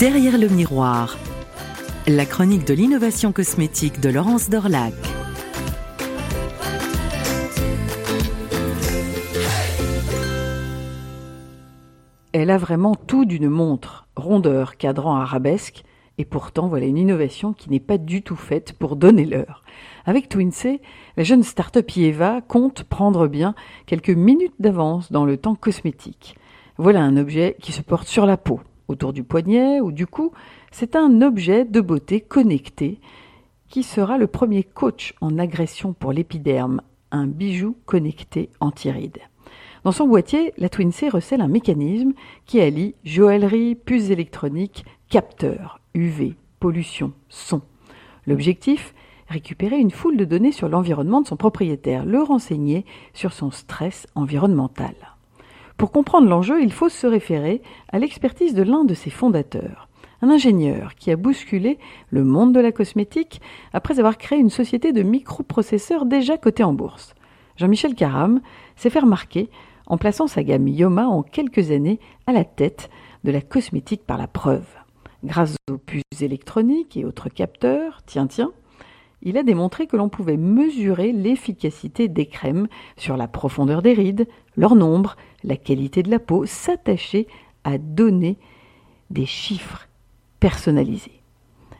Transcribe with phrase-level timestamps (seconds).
[0.00, 1.18] Derrière le miroir,
[2.08, 4.94] la chronique de l'innovation cosmétique de Laurence Dorlac.
[12.32, 15.82] Elle a vraiment tout d'une montre, rondeur, cadran arabesque,
[16.16, 19.64] et pourtant voilà une innovation qui n'est pas du tout faite pour donner l'heure.
[20.06, 20.80] Avec Twinsey,
[21.18, 23.54] la jeune start-up Yeva compte prendre bien
[23.84, 26.38] quelques minutes d'avance dans le temps cosmétique.
[26.78, 28.60] Voilà un objet qui se porte sur la peau,
[28.90, 30.32] autour du poignet ou du cou.
[30.70, 33.00] C'est un objet de beauté connecté
[33.68, 39.20] qui sera le premier coach en agression pour l'épiderme, un bijou connecté anti-rides.
[39.84, 42.12] Dans son boîtier, la Twinsey recèle un mécanisme
[42.44, 47.62] qui allie joaillerie, puces électroniques, capteurs, UV, pollution, son.
[48.26, 48.94] L'objectif
[49.28, 52.84] récupérer une foule de données sur l'environnement de son propriétaire, le renseigner
[53.14, 54.94] sur son stress environnemental.
[55.80, 59.88] Pour comprendre l'enjeu, il faut se référer à l'expertise de l'un de ses fondateurs,
[60.20, 61.78] un ingénieur qui a bousculé
[62.10, 63.40] le monde de la cosmétique
[63.72, 67.14] après avoir créé une société de microprocesseurs déjà cotée en bourse.
[67.56, 68.42] Jean-Michel Caram
[68.76, 69.48] s'est fait remarquer
[69.86, 72.90] en plaçant sa gamme Yoma en quelques années à la tête
[73.24, 74.68] de la cosmétique par la preuve.
[75.24, 78.52] Grâce aux puces électroniques et autres capteurs, tiens tiens,
[79.22, 84.26] il a démontré que l'on pouvait mesurer l'efficacité des crèmes sur la profondeur des rides,
[84.56, 87.26] leur nombre, la qualité de la peau, s'attacher
[87.64, 88.38] à donner
[89.10, 89.88] des chiffres
[90.38, 91.20] personnalisés.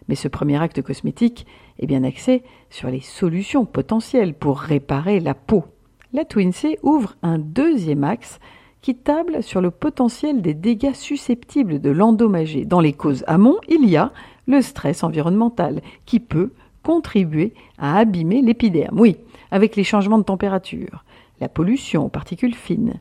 [0.08, 1.46] Mais ce premier acte cosmétique
[1.78, 5.64] est bien axé sur les solutions potentielles pour réparer la peau.
[6.12, 8.40] La Twinsey ouvre un deuxième axe
[8.82, 12.64] qui table sur le potentiel des dégâts susceptibles de l'endommager.
[12.64, 14.12] Dans les causes amont, il y a
[14.46, 18.98] le stress environnemental qui peut contribuer à abîmer l'épiderme.
[18.98, 19.16] Oui,
[19.50, 21.04] avec les changements de température,
[21.40, 23.00] la pollution aux particules fines.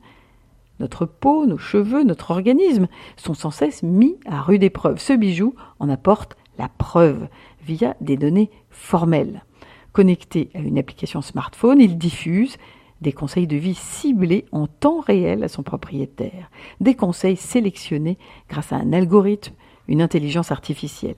[0.80, 5.00] Notre peau, nos cheveux, notre organisme sont sans cesse mis à rude épreuve.
[5.00, 7.28] Ce bijou en apporte la preuve
[7.62, 9.44] via des données formelles.
[9.92, 12.58] Connecté à une application smartphone, il diffuse
[13.02, 16.50] des conseils de vie ciblés en temps réel à son propriétaire,
[16.80, 18.18] des conseils sélectionnés
[18.50, 19.54] grâce à un algorithme,
[19.88, 21.16] une intelligence artificielle.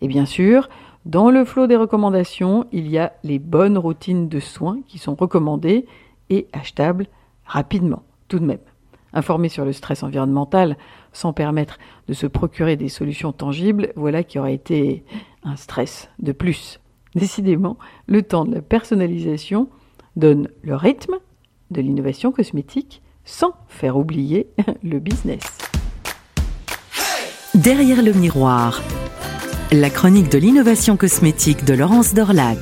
[0.00, 0.68] Et bien sûr,
[1.06, 5.14] dans le flot des recommandations, il y a les bonnes routines de soins qui sont
[5.14, 5.86] recommandées
[6.28, 7.06] et achetables
[7.46, 8.58] rapidement, tout de même.
[9.12, 10.76] Informer sur le stress environnemental
[11.12, 15.04] sans permettre de se procurer des solutions tangibles, voilà qui aurait été
[15.42, 16.80] un stress de plus.
[17.14, 19.68] Décidément, le temps de la personnalisation
[20.16, 21.14] donne le rythme
[21.70, 24.48] de l'innovation cosmétique sans faire oublier
[24.84, 25.58] le business.
[27.54, 28.80] Derrière le miroir,
[29.72, 32.58] la chronique de l'innovation cosmétique de Laurence Dorlac.